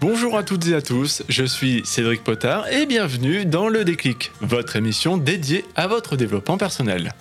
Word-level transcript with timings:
Bonjour 0.00 0.36
à 0.38 0.44
toutes 0.44 0.68
et 0.68 0.74
à 0.74 0.80
tous, 0.80 1.24
je 1.28 1.42
suis 1.42 1.82
Cédric 1.84 2.22
Potard 2.22 2.68
et 2.68 2.86
bienvenue 2.86 3.44
dans 3.44 3.68
Le 3.68 3.84
Déclic, 3.84 4.30
votre 4.40 4.76
émission 4.76 5.16
dédiée 5.16 5.64
à 5.74 5.88
votre 5.88 6.14
développement 6.14 6.56
personnel. 6.56 7.14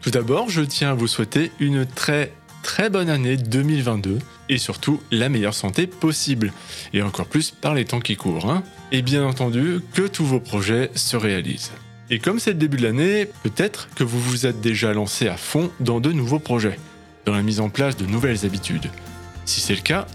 Tout 0.00 0.10
d'abord, 0.10 0.48
je 0.48 0.62
tiens 0.62 0.92
à 0.92 0.94
vous 0.94 1.06
souhaiter 1.06 1.52
une 1.60 1.84
très 1.84 2.32
très 2.62 2.88
bonne 2.88 3.10
année 3.10 3.36
2022 3.36 4.18
et 4.48 4.56
surtout 4.56 5.02
la 5.10 5.28
meilleure 5.28 5.52
santé 5.52 5.86
possible, 5.86 6.54
et 6.94 7.02
encore 7.02 7.26
plus 7.26 7.50
par 7.50 7.74
les 7.74 7.84
temps 7.84 8.00
qui 8.00 8.16
courent. 8.16 8.50
Hein. 8.50 8.62
et 8.90 9.02
bien 9.02 9.22
entendu, 9.22 9.80
que 9.92 10.02
tous 10.02 10.24
vos 10.24 10.40
projets 10.40 10.90
se 10.94 11.18
réalisent. 11.18 11.72
Et 12.08 12.18
comme 12.18 12.38
c'est 12.38 12.52
le 12.52 12.58
début 12.58 12.78
de 12.78 12.84
l'année, 12.84 13.28
peut-être 13.42 13.90
que 13.94 14.04
vous 14.04 14.20
vous 14.20 14.46
êtes 14.46 14.62
déjà 14.62 14.94
lancé 14.94 15.28
à 15.28 15.36
fond 15.36 15.70
dans 15.80 16.00
de 16.00 16.12
nouveaux 16.12 16.38
projets, 16.38 16.78
dans 17.26 17.34
la 17.34 17.42
mise 17.42 17.60
en 17.60 17.68
place 17.68 17.98
de 17.98 18.06
nouvelles 18.06 18.46
habitudes. 18.46 18.88
Si 19.44 19.60
c'est 19.60 19.74
le 19.74 19.82
cas, 19.82 20.06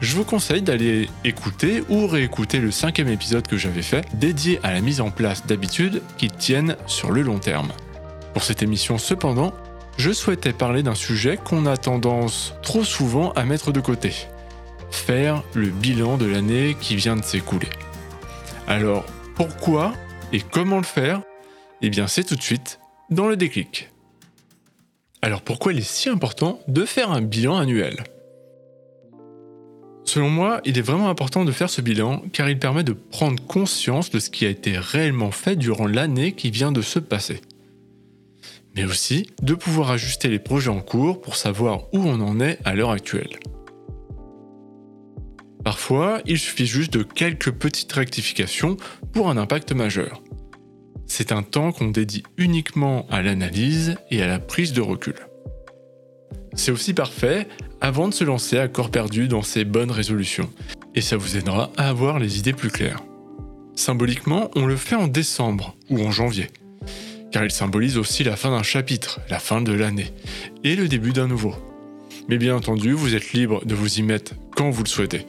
je 0.00 0.14
vous 0.16 0.24
conseille 0.24 0.62
d'aller 0.62 1.08
écouter 1.24 1.82
ou 1.88 2.06
réécouter 2.06 2.58
le 2.58 2.70
cinquième 2.70 3.08
épisode 3.08 3.46
que 3.46 3.56
j'avais 3.56 3.82
fait 3.82 4.06
dédié 4.14 4.60
à 4.62 4.72
la 4.72 4.80
mise 4.80 5.00
en 5.00 5.10
place 5.10 5.46
d'habitudes 5.46 6.02
qui 6.16 6.28
tiennent 6.28 6.76
sur 6.86 7.10
le 7.10 7.22
long 7.22 7.38
terme. 7.38 7.72
Pour 8.32 8.44
cette 8.44 8.62
émission 8.62 8.98
cependant, 8.98 9.52
je 9.96 10.12
souhaitais 10.12 10.52
parler 10.52 10.82
d'un 10.84 10.94
sujet 10.94 11.36
qu'on 11.36 11.66
a 11.66 11.76
tendance 11.76 12.54
trop 12.62 12.84
souvent 12.84 13.32
à 13.32 13.44
mettre 13.44 13.72
de 13.72 13.80
côté. 13.80 14.12
Faire 14.90 15.42
le 15.54 15.68
bilan 15.68 16.16
de 16.16 16.26
l'année 16.26 16.76
qui 16.80 16.94
vient 16.94 17.16
de 17.16 17.24
s'écouler. 17.24 17.68
Alors, 18.68 19.04
pourquoi 19.34 19.92
et 20.32 20.40
comment 20.40 20.76
le 20.78 20.84
faire? 20.84 21.22
Eh 21.82 21.90
bien, 21.90 22.06
c'est 22.06 22.24
tout 22.24 22.36
de 22.36 22.42
suite 22.42 22.78
dans 23.10 23.26
le 23.26 23.36
déclic. 23.36 23.90
Alors, 25.20 25.42
pourquoi 25.42 25.72
il 25.72 25.80
est 25.80 25.82
si 25.82 26.08
important 26.08 26.60
de 26.68 26.84
faire 26.84 27.10
un 27.10 27.20
bilan 27.20 27.58
annuel? 27.58 28.04
Selon 30.08 30.30
moi, 30.30 30.62
il 30.64 30.78
est 30.78 30.82
vraiment 30.82 31.10
important 31.10 31.44
de 31.44 31.52
faire 31.52 31.68
ce 31.68 31.82
bilan 31.82 32.22
car 32.32 32.48
il 32.48 32.58
permet 32.58 32.82
de 32.82 32.94
prendre 32.94 33.44
conscience 33.44 34.08
de 34.08 34.18
ce 34.18 34.30
qui 34.30 34.46
a 34.46 34.48
été 34.48 34.78
réellement 34.78 35.30
fait 35.30 35.54
durant 35.54 35.86
l'année 35.86 36.32
qui 36.32 36.50
vient 36.50 36.72
de 36.72 36.80
se 36.80 36.98
passer. 36.98 37.42
Mais 38.74 38.86
aussi 38.86 39.28
de 39.42 39.52
pouvoir 39.52 39.90
ajuster 39.90 40.28
les 40.28 40.38
projets 40.38 40.70
en 40.70 40.80
cours 40.80 41.20
pour 41.20 41.36
savoir 41.36 41.92
où 41.92 41.98
on 41.98 42.22
en 42.22 42.40
est 42.40 42.58
à 42.64 42.74
l'heure 42.74 42.90
actuelle. 42.90 43.38
Parfois, 45.62 46.22
il 46.24 46.38
suffit 46.38 46.64
juste 46.64 46.94
de 46.94 47.02
quelques 47.02 47.50
petites 47.50 47.92
rectifications 47.92 48.78
pour 49.12 49.28
un 49.28 49.36
impact 49.36 49.72
majeur. 49.72 50.22
C'est 51.06 51.32
un 51.32 51.42
temps 51.42 51.70
qu'on 51.70 51.88
dédie 51.90 52.22
uniquement 52.38 53.06
à 53.10 53.20
l'analyse 53.20 53.96
et 54.10 54.22
à 54.22 54.26
la 54.26 54.38
prise 54.38 54.72
de 54.72 54.80
recul. 54.80 55.16
C'est 56.54 56.72
aussi 56.72 56.94
parfait 56.94 57.46
avant 57.80 58.08
de 58.08 58.14
se 58.14 58.24
lancer 58.24 58.58
à 58.58 58.68
corps 58.68 58.90
perdu 58.90 59.28
dans 59.28 59.42
ces 59.42 59.64
bonnes 59.64 59.90
résolutions, 59.90 60.50
et 60.94 61.00
ça 61.00 61.16
vous 61.16 61.36
aidera 61.36 61.70
à 61.76 61.88
avoir 61.88 62.18
les 62.18 62.38
idées 62.38 62.52
plus 62.52 62.70
claires. 62.70 63.02
Symboliquement, 63.74 64.50
on 64.56 64.66
le 64.66 64.76
fait 64.76 64.96
en 64.96 65.06
décembre 65.06 65.76
ou 65.88 66.00
en 66.00 66.10
janvier, 66.10 66.48
car 67.30 67.44
il 67.44 67.50
symbolise 67.50 67.96
aussi 67.96 68.24
la 68.24 68.36
fin 68.36 68.50
d'un 68.50 68.62
chapitre, 68.62 69.20
la 69.30 69.38
fin 69.38 69.60
de 69.60 69.72
l'année, 69.72 70.12
et 70.64 70.74
le 70.74 70.88
début 70.88 71.12
d'un 71.12 71.28
nouveau. 71.28 71.54
Mais 72.28 72.38
bien 72.38 72.56
entendu, 72.56 72.92
vous 72.92 73.14
êtes 73.14 73.32
libre 73.32 73.64
de 73.64 73.74
vous 73.74 73.98
y 73.98 74.02
mettre 74.02 74.32
quand 74.56 74.70
vous 74.70 74.82
le 74.82 74.88
souhaitez. 74.88 75.24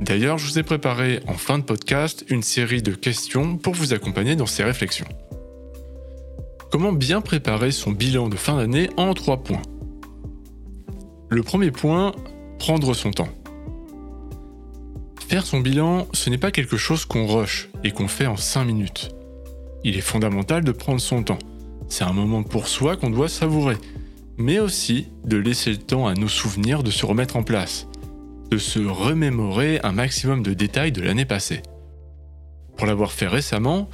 D'ailleurs, 0.00 0.38
je 0.38 0.46
vous 0.46 0.58
ai 0.58 0.62
préparé 0.62 1.20
en 1.26 1.34
fin 1.34 1.58
de 1.58 1.64
podcast 1.64 2.24
une 2.28 2.42
série 2.42 2.82
de 2.82 2.92
questions 2.92 3.56
pour 3.56 3.74
vous 3.74 3.92
accompagner 3.92 4.36
dans 4.36 4.46
ces 4.46 4.64
réflexions. 4.64 5.08
Comment 6.70 6.92
bien 6.92 7.20
préparer 7.20 7.72
son 7.72 7.92
bilan 7.92 8.28
de 8.28 8.36
fin 8.36 8.56
d'année 8.56 8.90
en 8.96 9.14
trois 9.14 9.42
points? 9.42 9.62
Le 11.30 11.42
premier 11.42 11.70
point, 11.70 12.12
prendre 12.58 12.94
son 12.94 13.10
temps. 13.10 13.28
Faire 15.28 15.44
son 15.44 15.60
bilan, 15.60 16.08
ce 16.14 16.30
n'est 16.30 16.38
pas 16.38 16.50
quelque 16.50 16.78
chose 16.78 17.04
qu'on 17.04 17.26
rush 17.26 17.68
et 17.84 17.90
qu'on 17.90 18.08
fait 18.08 18.26
en 18.26 18.36
5 18.36 18.64
minutes. 18.64 19.10
Il 19.84 19.96
est 19.96 20.02
fondamental 20.02 20.64
de 20.64 20.72
prendre 20.72 21.00
son 21.00 21.22
temps. 21.22 21.38
C'est 21.88 22.04
un 22.04 22.14
moment 22.14 22.42
pour 22.42 22.66
soi 22.66 22.96
qu'on 22.96 23.10
doit 23.10 23.28
savourer, 23.28 23.76
mais 24.38 24.58
aussi 24.58 25.08
de 25.24 25.36
laisser 25.36 25.70
le 25.70 25.78
temps 25.78 26.06
à 26.06 26.14
nos 26.14 26.28
souvenirs 26.28 26.82
de 26.82 26.90
se 26.90 27.04
remettre 27.04 27.36
en 27.36 27.42
place, 27.42 27.86
de 28.50 28.56
se 28.56 28.78
remémorer 28.78 29.80
un 29.82 29.92
maximum 29.92 30.42
de 30.42 30.54
détails 30.54 30.92
de 30.92 31.02
l'année 31.02 31.26
passée. 31.26 31.62
Pour 32.78 32.86
l'avoir 32.86 33.12
fait 33.12 33.26
récemment, 33.26 33.90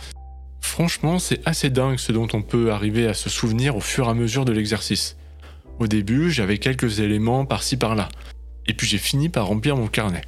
franchement 0.60 1.18
c'est 1.18 1.46
assez 1.46 1.70
dingue 1.70 1.98
ce 1.98 2.12
dont 2.12 2.28
on 2.32 2.42
peut 2.42 2.70
arriver 2.70 3.08
à 3.08 3.14
se 3.14 3.28
souvenir 3.28 3.76
au 3.76 3.80
fur 3.80 4.06
et 4.06 4.10
à 4.10 4.14
mesure 4.14 4.44
de 4.44 4.52
l'exercice. 4.52 5.16
Au 5.80 5.86
début, 5.86 6.30
j'avais 6.30 6.58
quelques 6.58 7.00
éléments 7.00 7.44
par-ci 7.44 7.76
par-là, 7.76 8.08
et 8.66 8.74
puis 8.74 8.86
j'ai 8.86 8.98
fini 8.98 9.28
par 9.28 9.46
remplir 9.46 9.76
mon 9.76 9.88
carnet. 9.88 10.22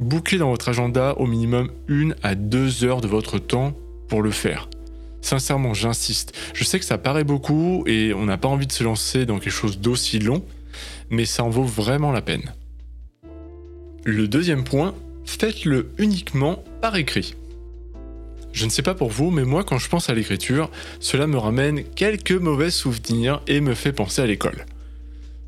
Bouclez 0.00 0.38
dans 0.38 0.50
votre 0.50 0.68
agenda 0.68 1.14
au 1.18 1.26
minimum 1.26 1.70
une 1.86 2.16
à 2.22 2.34
deux 2.34 2.84
heures 2.84 3.00
de 3.00 3.06
votre 3.06 3.38
temps 3.38 3.72
pour 4.08 4.22
le 4.22 4.30
faire. 4.30 4.68
Sincèrement, 5.20 5.72
j'insiste. 5.72 6.36
Je 6.52 6.64
sais 6.64 6.80
que 6.80 6.84
ça 6.84 6.98
paraît 6.98 7.22
beaucoup 7.22 7.84
et 7.86 8.12
on 8.12 8.24
n'a 8.24 8.36
pas 8.36 8.48
envie 8.48 8.66
de 8.66 8.72
se 8.72 8.82
lancer 8.82 9.24
dans 9.24 9.38
quelque 9.38 9.52
chose 9.52 9.78
d'aussi 9.78 10.18
long, 10.18 10.44
mais 11.10 11.24
ça 11.24 11.44
en 11.44 11.50
vaut 11.50 11.62
vraiment 11.62 12.10
la 12.10 12.22
peine. 12.22 12.52
Le 14.04 14.26
deuxième 14.26 14.64
point, 14.64 14.94
faites-le 15.24 15.92
uniquement 15.98 16.64
par 16.80 16.96
écrit. 16.96 17.36
Je 18.52 18.64
ne 18.64 18.70
sais 18.70 18.82
pas 18.82 18.94
pour 18.94 19.10
vous, 19.10 19.30
mais 19.30 19.44
moi 19.44 19.64
quand 19.64 19.78
je 19.78 19.88
pense 19.88 20.10
à 20.10 20.14
l'écriture, 20.14 20.70
cela 21.00 21.26
me 21.26 21.38
ramène 21.38 21.84
quelques 21.84 22.32
mauvais 22.32 22.70
souvenirs 22.70 23.42
et 23.46 23.60
me 23.60 23.74
fait 23.74 23.92
penser 23.92 24.22
à 24.22 24.26
l'école. 24.26 24.66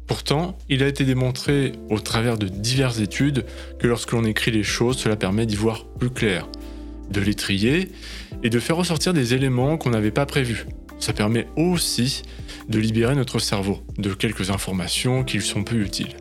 Pourtant, 0.06 0.58
il 0.68 0.82
a 0.82 0.88
été 0.88 1.04
démontré 1.04 1.72
au 1.88 1.98
travers 1.98 2.36
de 2.36 2.46
diverses 2.46 3.00
études 3.00 3.46
que 3.78 3.86
lorsque 3.86 4.12
l'on 4.12 4.24
écrit 4.24 4.50
les 4.50 4.62
choses, 4.62 4.98
cela 4.98 5.16
permet 5.16 5.46
d'y 5.46 5.56
voir 5.56 5.86
plus 5.86 6.10
clair, 6.10 6.48
de 7.10 7.20
les 7.20 7.34
trier 7.34 7.90
et 8.42 8.50
de 8.50 8.58
faire 8.58 8.76
ressortir 8.76 9.14
des 9.14 9.32
éléments 9.32 9.78
qu'on 9.78 9.90
n'avait 9.90 10.10
pas 10.10 10.26
prévus. 10.26 10.66
Ça 10.98 11.12
permet 11.12 11.46
aussi 11.56 12.22
de 12.68 12.78
libérer 12.78 13.14
notre 13.14 13.38
cerveau 13.38 13.82
de 13.98 14.12
quelques 14.12 14.50
informations 14.50 15.24
qui 15.24 15.38
lui 15.38 15.44
sont 15.44 15.64
peu 15.64 15.76
utiles. 15.76 16.16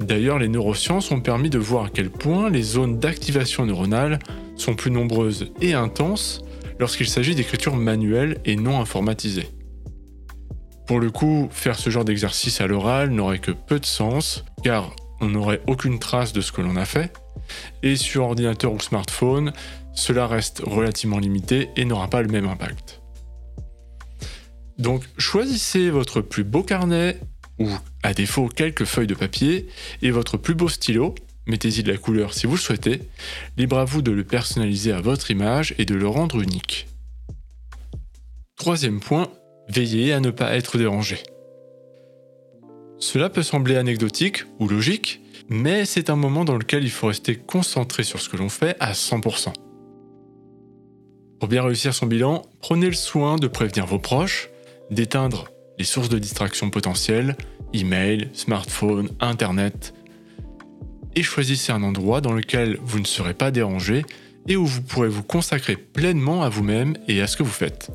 D'ailleurs, 0.00 0.38
les 0.38 0.48
neurosciences 0.48 1.10
ont 1.10 1.20
permis 1.20 1.50
de 1.50 1.58
voir 1.58 1.86
à 1.86 1.88
quel 1.92 2.10
point 2.10 2.48
les 2.48 2.62
zones 2.62 2.98
d'activation 2.98 3.66
neuronale 3.66 4.18
sont 4.60 4.74
plus 4.74 4.90
nombreuses 4.90 5.52
et 5.60 5.74
intenses 5.74 6.42
lorsqu'il 6.78 7.08
s'agit 7.08 7.34
d'écriture 7.34 7.76
manuelle 7.76 8.38
et 8.44 8.56
non 8.56 8.80
informatisée. 8.80 9.48
Pour 10.86 11.00
le 11.00 11.10
coup, 11.10 11.48
faire 11.52 11.78
ce 11.78 11.90
genre 11.90 12.04
d'exercice 12.04 12.60
à 12.60 12.66
l'oral 12.66 13.10
n'aurait 13.10 13.38
que 13.38 13.52
peu 13.52 13.78
de 13.78 13.86
sens, 13.86 14.44
car 14.64 14.94
on 15.20 15.28
n'aurait 15.28 15.60
aucune 15.66 15.98
trace 15.98 16.32
de 16.32 16.40
ce 16.40 16.52
que 16.52 16.62
l'on 16.62 16.76
a 16.76 16.84
fait, 16.84 17.12
et 17.82 17.96
sur 17.96 18.24
ordinateur 18.24 18.72
ou 18.72 18.80
smartphone, 18.80 19.52
cela 19.92 20.26
reste 20.26 20.62
relativement 20.64 21.18
limité 21.18 21.68
et 21.76 21.84
n'aura 21.84 22.08
pas 22.08 22.22
le 22.22 22.28
même 22.28 22.48
impact. 22.48 23.02
Donc 24.78 25.04
choisissez 25.18 25.90
votre 25.90 26.22
plus 26.22 26.44
beau 26.44 26.62
carnet, 26.62 27.18
ou 27.58 27.68
à 28.02 28.14
défaut 28.14 28.48
quelques 28.48 28.84
feuilles 28.84 29.06
de 29.06 29.14
papier, 29.14 29.68
et 30.00 30.10
votre 30.10 30.38
plus 30.38 30.54
beau 30.54 30.68
stylo, 30.68 31.14
mettez-y 31.50 31.82
de 31.82 31.92
la 31.92 31.98
couleur 31.98 32.32
si 32.32 32.46
vous 32.46 32.54
le 32.54 32.60
souhaitez, 32.60 33.02
libre 33.58 33.78
à 33.78 33.84
vous 33.84 34.00
de 34.00 34.10
le 34.10 34.24
personnaliser 34.24 34.92
à 34.92 35.00
votre 35.00 35.30
image 35.30 35.74
et 35.78 35.84
de 35.84 35.94
le 35.94 36.08
rendre 36.08 36.40
unique. 36.40 36.86
Troisième 38.56 39.00
point, 39.00 39.28
veillez 39.68 40.12
à 40.12 40.20
ne 40.20 40.30
pas 40.30 40.54
être 40.54 40.78
dérangé. 40.78 41.18
Cela 42.98 43.30
peut 43.30 43.42
sembler 43.42 43.76
anecdotique 43.76 44.44
ou 44.58 44.68
logique, 44.68 45.20
mais 45.48 45.84
c'est 45.84 46.10
un 46.10 46.16
moment 46.16 46.44
dans 46.44 46.56
lequel 46.56 46.84
il 46.84 46.90
faut 46.90 47.08
rester 47.08 47.34
concentré 47.34 48.02
sur 48.02 48.20
ce 48.20 48.28
que 48.28 48.36
l'on 48.36 48.48
fait 48.48 48.76
à 48.78 48.92
100%. 48.92 49.52
Pour 51.40 51.48
bien 51.48 51.62
réussir 51.62 51.94
son 51.94 52.06
bilan, 52.06 52.42
prenez 52.60 52.86
le 52.86 52.92
soin 52.92 53.36
de 53.36 53.48
prévenir 53.48 53.86
vos 53.86 53.98
proches, 53.98 54.50
d'éteindre 54.90 55.48
les 55.78 55.84
sources 55.84 56.10
de 56.10 56.18
distraction 56.18 56.68
potentielles, 56.68 57.36
email, 57.72 58.28
smartphone, 58.34 59.08
internet, 59.20 59.94
et 61.16 61.22
choisissez 61.22 61.72
un 61.72 61.82
endroit 61.82 62.20
dans 62.20 62.32
lequel 62.32 62.78
vous 62.82 63.00
ne 63.00 63.04
serez 63.04 63.34
pas 63.34 63.50
dérangé 63.50 64.04
et 64.48 64.56
où 64.56 64.66
vous 64.66 64.82
pourrez 64.82 65.08
vous 65.08 65.22
consacrer 65.22 65.76
pleinement 65.76 66.42
à 66.42 66.48
vous-même 66.48 66.96
et 67.08 67.20
à 67.20 67.26
ce 67.26 67.36
que 67.36 67.42
vous 67.42 67.50
faites. 67.50 67.90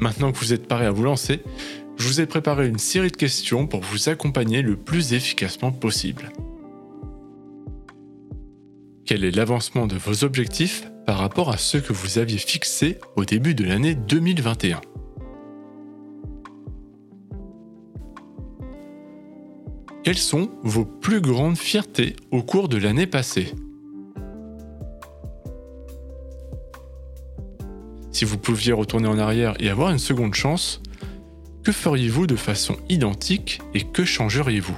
Maintenant 0.00 0.32
que 0.32 0.38
vous 0.38 0.52
êtes 0.52 0.66
paré 0.66 0.86
à 0.86 0.90
vous 0.90 1.04
lancer, 1.04 1.40
je 1.96 2.06
vous 2.06 2.20
ai 2.20 2.26
préparé 2.26 2.66
une 2.66 2.78
série 2.78 3.10
de 3.10 3.16
questions 3.16 3.66
pour 3.66 3.80
vous 3.80 4.08
accompagner 4.08 4.62
le 4.62 4.76
plus 4.76 5.12
efficacement 5.12 5.72
possible. 5.72 6.30
Quel 9.06 9.24
est 9.24 9.30
l'avancement 9.30 9.86
de 9.86 9.96
vos 9.96 10.24
objectifs 10.24 10.84
par 11.06 11.18
rapport 11.18 11.50
à 11.50 11.58
ceux 11.58 11.80
que 11.80 11.92
vous 11.92 12.18
aviez 12.18 12.38
fixés 12.38 12.98
au 13.16 13.24
début 13.24 13.54
de 13.54 13.64
l'année 13.64 13.94
2021 13.94 14.80
Quelles 20.04 20.18
sont 20.18 20.50
vos 20.62 20.84
plus 20.84 21.22
grandes 21.22 21.56
fiertés 21.56 22.14
au 22.30 22.42
cours 22.42 22.68
de 22.68 22.76
l'année 22.76 23.06
passée 23.06 23.54
Si 28.12 28.26
vous 28.26 28.36
pouviez 28.36 28.74
retourner 28.74 29.08
en 29.08 29.18
arrière 29.18 29.54
et 29.60 29.70
avoir 29.70 29.90
une 29.90 29.98
seconde 29.98 30.34
chance, 30.34 30.82
que 31.62 31.72
feriez-vous 31.72 32.26
de 32.26 32.36
façon 32.36 32.76
identique 32.90 33.62
et 33.72 33.80
que 33.80 34.04
changeriez-vous 34.04 34.76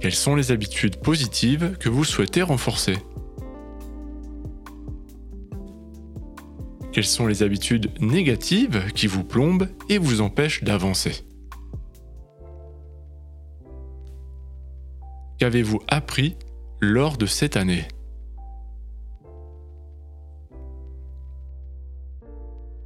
Quelles 0.00 0.16
sont 0.16 0.34
les 0.34 0.50
habitudes 0.50 0.96
positives 0.96 1.76
que 1.78 1.88
vous 1.88 2.02
souhaitez 2.02 2.42
renforcer 2.42 2.96
Quelles 6.92 7.04
sont 7.04 7.26
les 7.26 7.42
habitudes 7.42 7.90
négatives 8.00 8.92
qui 8.94 9.06
vous 9.06 9.24
plombent 9.24 9.68
et 9.88 9.96
vous 9.96 10.20
empêchent 10.20 10.62
d'avancer 10.62 11.24
Qu'avez-vous 15.38 15.80
appris 15.88 16.36
lors 16.80 17.16
de 17.16 17.24
cette 17.24 17.56
année 17.56 17.88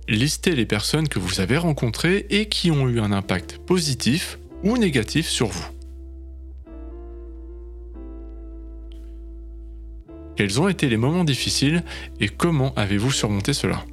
Listez 0.09 0.55
les 0.55 0.67
personnes 0.67 1.09
que 1.09 1.19
vous 1.19 1.41
avez 1.41 1.57
rencontrées 1.57 2.27
et 2.31 2.49
qui 2.49 2.71
ont 2.71 2.89
eu 2.89 3.01
un 3.01 3.11
impact 3.11 3.59
positif 3.59 4.39
ou 4.63 4.79
négatif 4.79 5.27
sur 5.27 5.49
vous. 5.49 5.67
Quels 10.37 10.61
ont 10.61 10.69
été 10.69 10.89
les 10.89 10.97
moments 10.97 11.25
difficiles 11.25 11.83
et 12.21 12.29
comment 12.29 12.73
avez-vous 12.75 13.11
surmonté 13.11 13.53
cela 13.53 13.85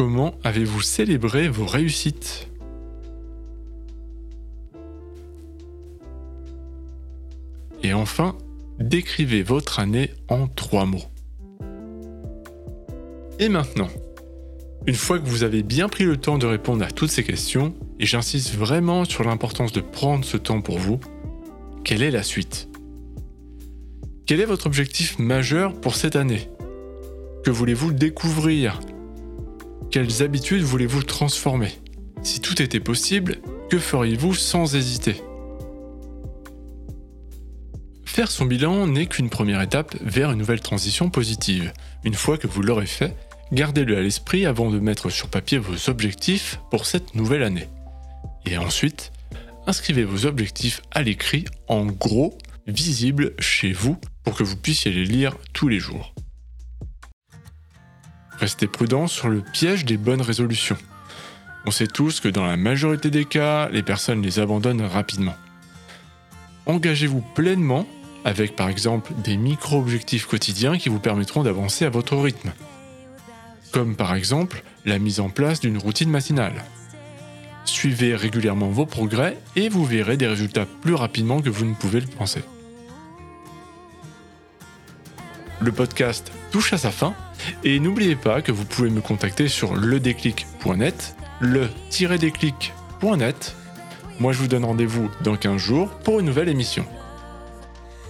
Comment 0.00 0.32
avez-vous 0.44 0.80
célébré 0.80 1.50
vos 1.50 1.66
réussites? 1.66 2.48
Et 7.82 7.92
enfin, 7.92 8.34
décrivez 8.78 9.42
votre 9.42 9.78
année 9.78 10.08
en 10.28 10.48
trois 10.48 10.86
mots. 10.86 11.04
Et 13.38 13.50
maintenant, 13.50 13.90
une 14.86 14.94
fois 14.94 15.18
que 15.18 15.28
vous 15.28 15.42
avez 15.42 15.62
bien 15.62 15.90
pris 15.90 16.04
le 16.04 16.16
temps 16.16 16.38
de 16.38 16.46
répondre 16.46 16.82
à 16.82 16.90
toutes 16.90 17.10
ces 17.10 17.22
questions, 17.22 17.74
et 17.98 18.06
j'insiste 18.06 18.54
vraiment 18.54 19.04
sur 19.04 19.22
l'importance 19.22 19.72
de 19.72 19.82
prendre 19.82 20.24
ce 20.24 20.38
temps 20.38 20.62
pour 20.62 20.78
vous, 20.78 20.98
quelle 21.84 22.02
est 22.02 22.10
la 22.10 22.22
suite? 22.22 22.70
Quel 24.24 24.40
est 24.40 24.46
votre 24.46 24.66
objectif 24.66 25.18
majeur 25.18 25.78
pour 25.78 25.94
cette 25.94 26.16
année? 26.16 26.48
Que 27.44 27.50
voulez-vous 27.50 27.92
découvrir? 27.92 28.80
Quelles 29.90 30.22
habitudes 30.22 30.62
voulez-vous 30.62 31.02
transformer? 31.02 31.72
Si 32.22 32.40
tout 32.40 32.62
était 32.62 32.78
possible, 32.78 33.38
que 33.70 33.78
feriez-vous 33.80 34.34
sans 34.34 34.76
hésiter? 34.76 35.16
Faire 38.04 38.30
son 38.30 38.44
bilan 38.44 38.86
n'est 38.86 39.06
qu'une 39.06 39.30
première 39.30 39.60
étape 39.60 39.96
vers 40.00 40.30
une 40.30 40.38
nouvelle 40.38 40.60
transition 40.60 41.10
positive. 41.10 41.72
Une 42.04 42.14
fois 42.14 42.38
que 42.38 42.46
vous 42.46 42.62
l'aurez 42.62 42.86
fait, 42.86 43.16
gardez-le 43.50 43.96
à 43.96 44.00
l'esprit 44.00 44.46
avant 44.46 44.70
de 44.70 44.78
mettre 44.78 45.10
sur 45.10 45.26
papier 45.26 45.58
vos 45.58 45.90
objectifs 45.90 46.60
pour 46.70 46.86
cette 46.86 47.16
nouvelle 47.16 47.42
année. 47.42 47.66
Et 48.46 48.58
ensuite, 48.58 49.10
inscrivez 49.66 50.04
vos 50.04 50.24
objectifs 50.24 50.82
à 50.92 51.02
l'écrit 51.02 51.46
en 51.66 51.86
gros, 51.86 52.38
visibles 52.68 53.34
chez 53.40 53.72
vous, 53.72 53.96
pour 54.22 54.36
que 54.36 54.44
vous 54.44 54.56
puissiez 54.56 54.92
les 54.92 55.04
lire 55.04 55.36
tous 55.52 55.66
les 55.66 55.80
jours. 55.80 56.14
Restez 58.40 58.66
prudent 58.66 59.06
sur 59.06 59.28
le 59.28 59.42
piège 59.42 59.84
des 59.84 59.98
bonnes 59.98 60.22
résolutions. 60.22 60.78
On 61.66 61.70
sait 61.70 61.86
tous 61.86 62.20
que 62.20 62.28
dans 62.28 62.46
la 62.46 62.56
majorité 62.56 63.10
des 63.10 63.26
cas, 63.26 63.68
les 63.68 63.82
personnes 63.82 64.22
les 64.22 64.38
abandonnent 64.38 64.80
rapidement. 64.80 65.36
Engagez-vous 66.64 67.22
pleinement 67.34 67.86
avec 68.24 68.56
par 68.56 68.68
exemple 68.68 69.12
des 69.24 69.36
micro-objectifs 69.36 70.26
quotidiens 70.26 70.78
qui 70.78 70.88
vous 70.88 71.00
permettront 71.00 71.42
d'avancer 71.42 71.84
à 71.84 71.90
votre 71.90 72.16
rythme, 72.16 72.52
comme 73.72 73.94
par 73.94 74.14
exemple 74.14 74.62
la 74.86 74.98
mise 74.98 75.20
en 75.20 75.28
place 75.28 75.60
d'une 75.60 75.78
routine 75.78 76.10
matinale. 76.10 76.64
Suivez 77.66 78.14
régulièrement 78.14 78.68
vos 78.68 78.86
progrès 78.86 79.36
et 79.54 79.68
vous 79.68 79.84
verrez 79.84 80.16
des 80.16 80.26
résultats 80.26 80.66
plus 80.80 80.94
rapidement 80.94 81.42
que 81.42 81.50
vous 81.50 81.66
ne 81.66 81.74
pouvez 81.74 82.00
le 82.00 82.06
penser 82.06 82.42
le 85.60 85.72
podcast 85.72 86.32
touche 86.50 86.72
à 86.72 86.78
sa 86.78 86.90
fin. 86.90 87.14
Et 87.64 87.80
n'oubliez 87.80 88.16
pas 88.16 88.42
que 88.42 88.52
vous 88.52 88.64
pouvez 88.64 88.90
me 88.90 89.00
contacter 89.00 89.48
sur 89.48 89.74
ledéclic.net, 89.74 91.16
le-déclic.net. 91.40 93.56
Moi, 94.18 94.32
je 94.32 94.38
vous 94.38 94.48
donne 94.48 94.64
rendez-vous 94.64 95.10
dans 95.22 95.36
15 95.36 95.56
jours 95.56 95.88
pour 96.04 96.20
une 96.20 96.26
nouvelle 96.26 96.48
émission. 96.48 96.84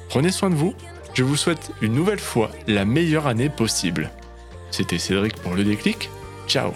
Prenez 0.09 0.33
soin 0.33 0.51
de 0.51 0.57
vous. 0.57 0.75
Je 1.15 1.23
vous 1.23 1.37
souhaite 1.37 1.71
une 1.81 1.95
nouvelle 1.95 2.19
fois 2.19 2.51
la 2.67 2.85
meilleure 2.85 3.27
année 3.27 3.49
possible. 3.49 4.11
C'était 4.71 4.99
Cédric 4.99 5.37
pour 5.37 5.55
le 5.55 5.65
déclic. 5.65 6.11
Ciao 6.47 6.73